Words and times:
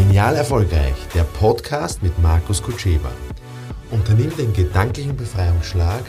Genial 0.00 0.34
Erfolgreich, 0.34 0.94
der 1.14 1.24
Podcast 1.24 2.02
mit 2.02 2.18
Markus 2.20 2.62
Kutscheba. 2.62 3.12
Unternimm 3.90 4.34
den 4.34 4.54
gedanklichen 4.54 5.14
Befreiungsschlag 5.14 6.02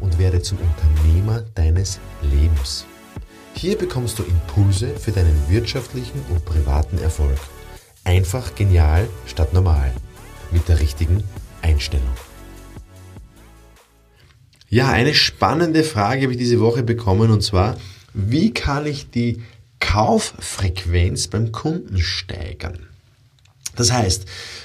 und 0.00 0.18
werde 0.18 0.42
zum 0.42 0.58
Unternehmer 0.58 1.44
deines 1.54 2.00
Lebens. 2.22 2.86
Hier 3.54 3.78
bekommst 3.78 4.18
du 4.18 4.24
Impulse 4.24 4.88
für 4.96 5.12
deinen 5.12 5.48
wirtschaftlichen 5.48 6.20
und 6.28 6.44
privaten 6.44 6.98
Erfolg. 6.98 7.38
Einfach 8.02 8.56
genial 8.56 9.08
statt 9.26 9.54
normal. 9.54 9.92
Mit 10.50 10.68
der 10.68 10.80
richtigen 10.80 11.22
Einstellung. 11.62 12.16
Ja, 14.68 14.90
eine 14.90 15.14
spannende 15.14 15.84
Frage 15.84 16.22
habe 16.22 16.32
ich 16.32 16.38
diese 16.38 16.58
Woche 16.58 16.82
bekommen 16.82 17.30
und 17.30 17.44
zwar, 17.44 17.76
wie 18.12 18.52
kann 18.52 18.86
ich 18.86 19.08
die 19.10 19.40
Kauffrequenz 19.78 21.28
beim 21.28 21.52
Kunden 21.52 21.98
steigern? 21.98 22.88
Das 23.76 23.92
heißt, 23.92 24.24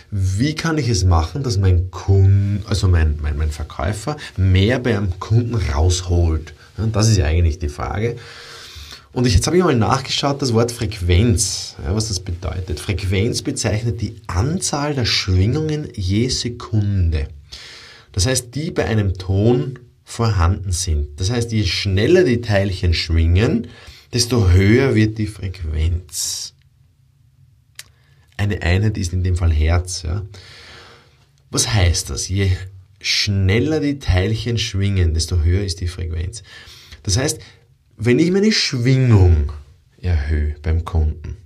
wie 0.09 0.55
kann 0.55 0.77
ich 0.77 0.89
es 0.89 1.03
machen, 1.03 1.43
dass 1.43 1.57
mein 1.57 1.91
Kunde, 1.91 2.67
also 2.67 2.87
mein, 2.87 3.19
mein, 3.21 3.37
mein 3.37 3.51
Verkäufer, 3.51 4.17
mehr 4.37 4.79
beim 4.79 5.19
Kunden 5.19 5.55
rausholt? 5.55 6.53
Das 6.91 7.07
ist 7.07 7.17
ja 7.17 7.25
eigentlich 7.25 7.59
die 7.59 7.69
Frage. 7.69 8.15
Und 9.13 9.27
jetzt 9.27 9.45
habe 9.45 9.57
ich 9.57 9.63
mal 9.63 9.75
nachgeschaut, 9.75 10.41
das 10.41 10.53
Wort 10.53 10.71
Frequenz, 10.71 11.75
ja, 11.83 11.93
was 11.93 12.07
das 12.07 12.21
bedeutet. 12.21 12.79
Frequenz 12.79 13.41
bezeichnet 13.41 13.99
die 14.01 14.15
Anzahl 14.27 14.95
der 14.95 15.05
Schwingungen 15.05 15.89
je 15.93 16.29
Sekunde. 16.29 17.27
Das 18.13 18.25
heißt, 18.25 18.55
die 18.55 18.71
bei 18.71 18.85
einem 18.85 19.13
Ton 19.15 19.79
vorhanden 20.05 20.71
sind. 20.71 21.19
Das 21.19 21.29
heißt, 21.29 21.51
je 21.51 21.65
schneller 21.65 22.23
die 22.23 22.41
Teilchen 22.41 22.93
schwingen, 22.93 23.67
desto 24.13 24.49
höher 24.49 24.95
wird 24.95 25.17
die 25.17 25.27
Frequenz. 25.27 26.53
Eine 28.41 28.63
Einheit 28.63 28.97
ist 28.97 29.13
in 29.13 29.21
dem 29.21 29.35
Fall 29.35 29.51
Herz. 29.51 30.01
Ja. 30.01 30.25
Was 31.51 31.71
heißt 31.71 32.09
das? 32.09 32.27
Je 32.27 32.49
schneller 32.99 33.79
die 33.79 33.99
Teilchen 33.99 34.57
schwingen, 34.57 35.13
desto 35.13 35.43
höher 35.43 35.63
ist 35.63 35.79
die 35.79 35.87
Frequenz. 35.87 36.41
Das 37.03 37.17
heißt, 37.17 37.39
wenn 37.97 38.17
ich 38.17 38.31
meine 38.31 38.51
Schwingung 38.51 39.53
erhöhe 40.01 40.55
beim 40.63 40.85
Kunden, 40.85 41.37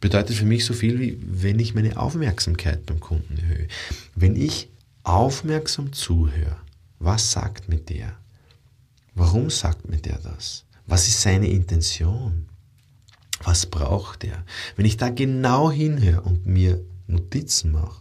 bedeutet 0.00 0.36
für 0.36 0.44
mich 0.44 0.66
so 0.66 0.74
viel 0.74 1.00
wie 1.00 1.18
wenn 1.18 1.58
ich 1.58 1.74
meine 1.74 1.96
Aufmerksamkeit 1.96 2.84
beim 2.84 3.00
Kunden 3.00 3.38
erhöhe. 3.38 3.68
Wenn 4.14 4.36
ich 4.36 4.68
aufmerksam 5.02 5.94
zuhöre, 5.94 6.58
was 6.98 7.32
sagt 7.32 7.70
mir 7.70 7.78
der? 7.78 8.18
Warum 9.14 9.48
sagt 9.48 9.88
mir 9.88 9.96
der 9.96 10.18
das? 10.18 10.66
Was 10.86 11.08
ist 11.08 11.22
seine 11.22 11.48
Intention? 11.48 12.48
Was 13.42 13.66
braucht 13.66 14.24
er? 14.24 14.44
Wenn 14.76 14.86
ich 14.86 14.96
da 14.96 15.10
genau 15.10 15.70
hinhöre 15.70 16.22
und 16.22 16.46
mir 16.46 16.80
Notizen 17.06 17.72
mache 17.72 18.00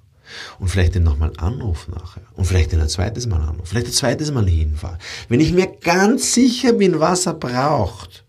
und 0.60 0.70
vielleicht 0.70 0.96
den 0.96 1.04
nochmal 1.04 1.34
anrufe 1.38 1.92
nachher 1.92 2.24
und 2.36 2.46
vielleicht 2.46 2.72
den 2.72 2.80
ein 2.80 2.90
zweites 2.90 3.28
Mal 3.28 3.42
anrufe, 3.42 3.68
vielleicht 3.68 3.88
ein 3.88 3.94
zweites 3.94 4.32
Mal 4.32 4.48
hinfahre, 4.48 4.98
wenn 5.28 5.40
ich 5.40 5.52
mir 5.52 5.68
ganz 5.68 6.34
sicher 6.34 6.74
bin, 6.74 7.00
was 7.00 7.26
er 7.26 7.34
braucht, 7.34 8.24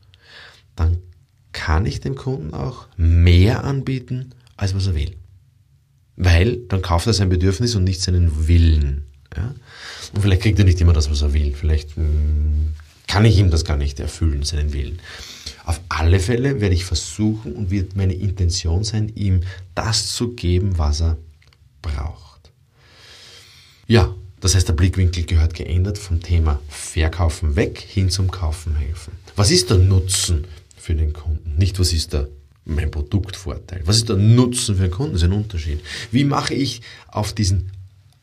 dann 0.77 0.99
kann 1.53 1.87
ich 1.87 2.01
dem 2.01 2.17
Kunden 2.17 2.53
auch 2.53 2.87
mehr 2.97 3.65
anbieten, 3.65 4.31
als 4.57 4.75
was 4.75 4.89
er 4.89 4.95
will. 4.95 5.17
Weil 6.17 6.59
dann 6.69 6.83
kauft 6.83 7.07
er 7.07 7.13
sein 7.13 7.29
Bedürfnis 7.29 7.75
und 7.75 7.85
nicht 7.85 8.01
seinen 8.01 8.49
Willen. 8.49 9.07
Ja? 9.37 9.55
Und 10.15 10.23
vielleicht 10.23 10.43
kriegt 10.43 10.59
er 10.59 10.65
nicht 10.65 10.81
immer 10.81 10.93
das, 10.93 11.11
was 11.11 11.23
er 11.23 11.33
will. 11.33 11.55
Vielleicht 11.55 11.97
hm, 11.97 12.75
kann 13.07 13.25
ich 13.25 13.39
ihm 13.39 13.51
das 13.51 13.65
gar 13.65 13.77
nicht 13.77 13.99
erfüllen, 14.01 14.43
seinen 14.43 14.73
Willen. 14.73 15.01
Auf 15.65 15.81
alle 15.89 16.21
Fälle 16.21 16.61
werde 16.61 16.75
ich 16.75 16.85
versuchen 16.85 17.55
und 17.55 17.71
wird 17.71 17.97
meine 17.97 18.15
Intention 18.15 18.85
sein, 18.85 19.11
ihm 19.15 19.41
das 19.75 20.13
zu 20.13 20.35
geben, 20.35 20.79
was 20.79 21.01
er 21.01 21.17
braucht. 21.81 22.53
Ja, 23.87 24.15
das 24.41 24.55
heißt, 24.55 24.69
der 24.69 24.75
Blickwinkel 24.75 25.25
gehört 25.25 25.55
geändert 25.55 25.97
vom 25.97 26.21
Thema 26.21 26.61
Verkaufen 26.69 27.57
weg 27.57 27.79
hin 27.81 28.11
zum 28.11 28.31
Kaufen 28.31 28.77
helfen. 28.77 29.15
Was 29.37 29.51
ist 29.51 29.71
der 29.71 29.79
Nutzen 29.79 30.47
für 30.77 30.95
den 30.95 31.13
Kunden? 31.13 31.57
Nicht, 31.57 31.79
was 31.79 31.93
ist 31.93 32.13
der 32.13 32.29
mein 32.67 32.91
Produktvorteil? 32.91 33.83
Was 33.85 33.97
ist 33.97 34.09
der 34.09 34.17
Nutzen 34.17 34.77
für 34.77 34.83
den 34.83 34.91
Kunden? 34.91 35.13
Das 35.13 35.23
ist 35.23 35.29
ein 35.29 35.35
Unterschied. 35.35 35.81
Wie 36.11 36.25
mache 36.25 36.55
ich 36.55 36.83
auf 37.09 37.33
diesen 37.33 37.73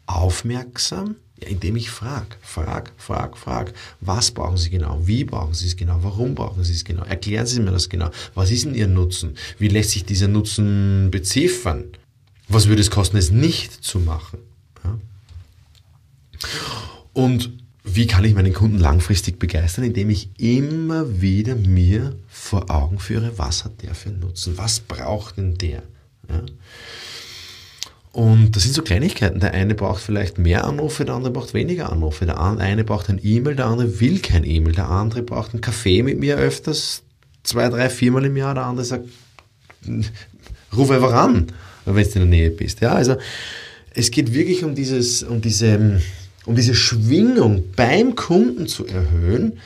aufmerksam? 0.06 1.16
Ja, 1.42 1.50
indem 1.50 1.76
ich 1.76 1.90
frage, 1.90 2.36
frag, 2.42 2.92
frag, 2.98 3.38
frag, 3.38 3.74
was 4.00 4.32
brauchen 4.32 4.58
Sie 4.58 4.70
genau, 4.70 5.00
wie 5.06 5.24
brauchen 5.24 5.54
Sie 5.54 5.68
es 5.68 5.76
genau, 5.76 6.00
warum 6.02 6.36
brauchen 6.36 6.64
Sie 6.64 6.74
es 6.74 6.84
genau, 6.84 7.04
erklären 7.04 7.46
Sie 7.46 7.60
mir 7.60 7.72
das 7.72 7.90
genau, 7.90 8.10
was 8.36 8.52
ist 8.52 8.66
denn 8.66 8.76
Ihr 8.76 8.88
Nutzen, 8.88 9.36
wie 9.58 9.68
lässt 9.68 9.92
sich 9.92 10.06
dieser 10.06 10.28
Nutzen 10.28 11.10
beziffern, 11.10 11.86
was 12.48 12.68
würde 12.68 12.82
es 12.82 12.92
kosten, 12.92 13.18
es 13.18 13.32
nicht 13.32 13.72
zu 13.84 14.00
machen. 14.00 14.40
Ja? 14.84 15.00
Und 17.14 17.52
wie 17.84 18.06
kann 18.06 18.24
ich 18.24 18.36
meinen 18.36 18.54
Kunden 18.54 18.78
langfristig 18.78 19.40
begeistern, 19.40 19.86
indem 19.86 20.10
ich 20.12 20.30
immer 20.38 21.22
wieder 21.22 21.56
mir 21.56 22.16
vor 22.30 22.70
Augen 22.70 23.00
führe, 23.00 23.38
was 23.38 23.66
hat 23.66 23.82
der 23.82 23.96
für 23.96 24.10
einen 24.10 24.20
Nutzen, 24.20 24.58
was 24.58 24.80
braucht 24.80 25.38
denn 25.38 25.58
der. 25.58 25.82
Ja? 26.30 26.44
Und 28.14 28.56
das 28.56 28.64
sind 28.64 28.76
so 28.76 28.82
Kleinigkeiten. 28.82 29.40
Der 29.40 29.54
eine 29.54 29.74
braucht 29.74 30.02
vielleicht 30.02 30.38
mehr 30.38 30.66
Anrufe, 30.66 31.06
der 31.06 31.16
andere 31.16 31.32
braucht 31.32 31.54
weniger 31.54 31.92
Anrufe. 31.92 32.26
Der 32.26 32.40
eine 32.40 32.84
braucht 32.84 33.10
ein 33.10 33.20
E-Mail, 33.24 33.56
der 33.56 33.68
andere 33.68 34.02
will 34.02 34.20
kein 34.20 34.44
E-Mail. 34.44 34.74
Der 34.74 34.90
andere 34.90 35.22
braucht 35.22 35.54
einen 35.54 35.62
Kaffee 35.62 36.04
mit 36.04 36.20
mir 36.20 36.38
öfters, 36.38 37.04
zwei, 37.44 37.70
drei, 37.70 37.90
viermal 37.90 38.26
im 38.26 38.36
Jahr. 38.36 38.54
Der 38.54 38.66
andere 38.66 38.86
sagt, 38.86 39.06
ruf 40.76 40.92
einfach 40.92 41.14
an, 41.14 41.48
wenn 41.86 41.96
du 41.96 42.02
in 42.02 42.12
der 42.14 42.26
Nähe 42.26 42.50
bist. 42.50 42.82
Ja, 42.82 42.92
also 42.94 43.16
es 43.94 44.12
geht 44.12 44.34
wirklich 44.34 44.64
um 44.66 44.76
dieses, 44.76 45.24
um 45.24 45.42
diese, 45.42 46.02
um 46.46 46.56
diese 46.56 46.76
Schwingung 46.76 47.64
beim 47.78 48.16
Kunden 48.16 48.68
zu 48.68 48.86
erhöhen, 48.86 49.60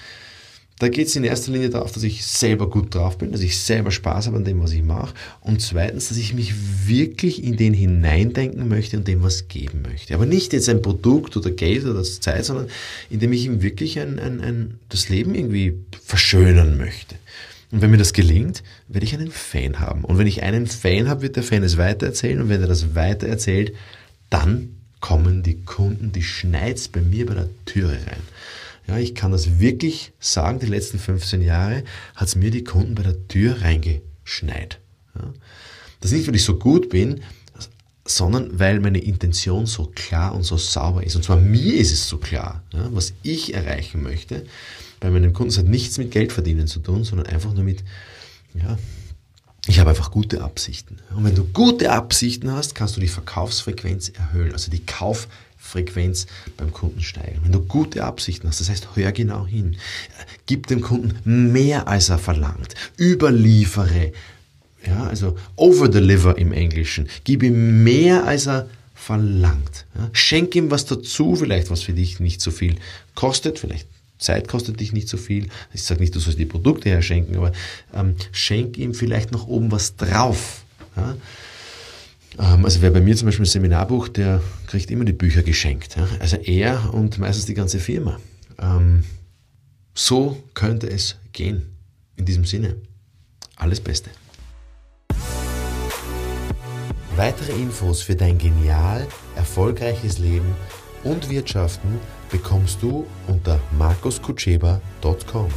da 0.79 0.89
geht 0.89 1.07
es 1.07 1.15
in 1.15 1.23
erster 1.23 1.53
Linie 1.53 1.69
darauf, 1.69 1.93
dass 1.93 2.03
ich 2.03 2.25
selber 2.25 2.69
gut 2.69 2.93
drauf 2.93 3.17
bin, 3.17 3.31
dass 3.31 3.39
ich 3.39 3.57
selber 3.57 3.91
Spaß 3.91 4.27
habe 4.27 4.37
an 4.37 4.43
dem, 4.43 4.61
was 4.61 4.73
ich 4.73 4.83
mache. 4.83 5.13
Und 5.39 5.61
zweitens, 5.61 6.09
dass 6.09 6.17
ich 6.17 6.33
mich 6.33 6.53
wirklich 6.85 7.43
in 7.43 7.55
den 7.55 7.73
hineindenken 7.73 8.67
möchte 8.67 8.97
und 8.97 9.07
dem 9.07 9.23
was 9.23 9.47
geben 9.47 9.83
möchte. 9.89 10.13
Aber 10.13 10.25
nicht 10.25 10.51
jetzt 10.51 10.67
ein 10.67 10.81
Produkt 10.81 11.37
oder 11.37 11.49
Geld 11.51 11.85
oder 11.85 12.03
Zeit, 12.03 12.43
sondern 12.43 12.67
indem 13.09 13.31
ich 13.31 13.45
ihm 13.45 13.61
wirklich 13.61 13.99
ein, 13.99 14.19
ein, 14.19 14.41
ein, 14.41 14.79
das 14.89 15.07
Leben 15.07 15.33
irgendwie 15.33 15.79
verschönern 16.03 16.77
möchte. 16.77 17.15
Und 17.71 17.81
wenn 17.81 17.91
mir 17.91 17.97
das 17.97 18.13
gelingt, 18.13 18.61
werde 18.89 19.05
ich 19.05 19.13
einen 19.13 19.31
Fan 19.31 19.79
haben. 19.79 20.03
Und 20.03 20.17
wenn 20.17 20.27
ich 20.27 20.43
einen 20.43 20.67
Fan 20.67 21.07
habe, 21.07 21.21
wird 21.21 21.37
der 21.37 21.43
Fan 21.43 21.63
es 21.63 21.77
weitererzählen. 21.77 22.41
Und 22.41 22.49
wenn 22.49 22.61
er 22.61 22.67
das 22.67 22.95
weitererzählt, 22.95 23.73
dann 24.29 24.75
kommen 24.99 25.41
die 25.41 25.61
Kunden, 25.61 26.11
die 26.11 26.23
schneids 26.23 26.89
bei 26.89 26.99
mir 26.99 27.25
bei 27.25 27.35
der 27.35 27.49
Türe 27.65 27.93
rein. 27.93 28.21
Ja, 28.87 28.97
ich 28.97 29.15
kann 29.15 29.31
das 29.31 29.59
wirklich 29.59 30.13
sagen, 30.19 30.59
die 30.59 30.67
letzten 30.67 30.99
15 30.99 31.41
Jahre 31.41 31.83
hat 32.15 32.27
es 32.27 32.35
mir 32.35 32.51
die 32.51 32.63
Kunden 32.63 32.95
bei 32.95 33.03
der 33.03 33.27
Tür 33.27 33.61
reingeschneit. 33.61 34.79
Ja. 35.15 35.33
Das 36.01 36.11
nicht, 36.11 36.27
weil 36.27 36.35
ich 36.35 36.43
so 36.43 36.59
gut 36.59 36.89
bin, 36.89 37.21
sondern 38.07 38.59
weil 38.59 38.79
meine 38.79 38.99
Intention 38.99 39.65
so 39.65 39.91
klar 39.95 40.35
und 40.35 40.43
so 40.43 40.57
sauber 40.57 41.03
ist. 41.03 41.15
Und 41.15 41.23
zwar 41.23 41.37
mir 41.37 41.73
ist 41.73 41.91
es 41.91 42.07
so 42.07 42.17
klar, 42.17 42.63
ja, 42.71 42.87
was 42.91 43.13
ich 43.23 43.55
erreichen 43.55 44.03
möchte. 44.03 44.45
Bei 44.99 45.09
meinem 45.09 45.33
Kunden 45.33 45.49
es 45.49 45.57
hat 45.57 45.65
nichts 45.65 45.97
mit 45.97 46.11
Geld 46.11 46.31
verdienen 46.31 46.67
zu 46.67 46.79
tun, 46.79 47.03
sondern 47.03 47.27
einfach 47.27 47.53
nur 47.53 47.63
mit, 47.63 47.83
ja, 48.53 48.77
ich 49.67 49.79
habe 49.79 49.89
einfach 49.89 50.11
gute 50.11 50.43
Absichten. 50.43 50.97
Und 51.15 51.23
wenn 51.23 51.33
du 51.33 51.43
gute 51.43 51.91
Absichten 51.91 52.51
hast, 52.51 52.75
kannst 52.75 52.95
du 52.95 53.01
die 53.01 53.07
Verkaufsfrequenz 53.07 54.09
erhöhen, 54.09 54.53
also 54.53 54.69
die 54.69 54.85
Kauf 54.85 55.27
Frequenz 55.65 56.27
beim 56.57 56.71
Kunden 56.71 57.01
steigern. 57.01 57.41
Wenn 57.43 57.51
du 57.51 57.61
gute 57.61 58.03
Absichten 58.03 58.47
hast, 58.47 58.61
das 58.61 58.69
heißt, 58.69 58.89
hör 58.95 59.11
genau 59.11 59.45
hin. 59.47 59.77
Gib 60.45 60.67
dem 60.67 60.81
Kunden 60.81 61.51
mehr, 61.51 61.87
als 61.87 62.09
er 62.09 62.19
verlangt. 62.19 62.75
Überliefere. 62.99 64.13
Ja, 64.85 65.07
also 65.07 65.37
overdeliver 65.55 66.37
im 66.37 66.51
Englischen. 66.51 67.09
Gib 67.23 67.41
ihm 67.41 67.83
mehr, 67.83 68.25
als 68.25 68.45
er 68.45 68.69
verlangt. 68.93 69.85
Ja, 69.95 70.09
schenk 70.13 70.55
ihm 70.55 70.69
was 70.69 70.85
dazu, 70.85 71.35
vielleicht 71.35 71.71
was 71.71 71.81
für 71.81 71.93
dich 71.93 72.19
nicht 72.19 72.41
so 72.41 72.51
viel 72.51 72.75
kostet, 73.15 73.59
vielleicht 73.59 73.87
Zeit 74.17 74.47
kostet 74.47 74.79
dich 74.79 74.93
nicht 74.93 75.09
so 75.09 75.17
viel. 75.17 75.49
Ich 75.73 75.83
sage 75.83 75.99
nicht, 75.99 76.15
du 76.15 76.19
sollst 76.19 76.39
die 76.39 76.45
Produkte 76.45 76.89
herschenken, 76.89 77.35
aber 77.35 77.51
ähm, 77.93 78.15
schenk 78.31 78.77
ihm 78.77 78.93
vielleicht 78.93 79.31
noch 79.31 79.47
oben 79.47 79.71
was 79.71 79.95
drauf. 79.95 80.63
Ja? 80.95 81.15
Ähm, 82.39 82.65
also 82.65 82.81
wer 82.81 82.91
bei 82.91 83.01
mir 83.01 83.15
zum 83.15 83.27
Beispiel 83.27 83.43
ein 83.43 83.49
Seminar 83.49 83.87
bucht, 83.87 84.17
der 84.17 84.41
kriegt 84.67 84.91
immer 84.91 85.05
die 85.05 85.13
Bücher 85.13 85.43
geschenkt. 85.43 85.97
Also 86.19 86.37
er 86.37 86.93
und 86.93 87.17
meistens 87.17 87.45
die 87.45 87.53
ganze 87.53 87.79
Firma. 87.79 88.19
Ähm, 88.59 89.03
so 89.93 90.43
könnte 90.53 90.89
es 90.89 91.17
gehen. 91.31 91.77
In 92.17 92.25
diesem 92.25 92.45
Sinne, 92.45 92.75
alles 93.55 93.79
Beste. 93.81 94.09
Weitere 97.15 97.53
Infos 97.53 98.01
für 98.01 98.15
dein 98.15 98.37
genial 98.37 99.07
erfolgreiches 99.35 100.17
Leben 100.17 100.53
und 101.03 101.29
Wirtschaften 101.29 101.99
bekommst 102.29 102.81
du 102.81 103.05
unter 103.27 103.59
markuskutscheba.com. 103.77 105.49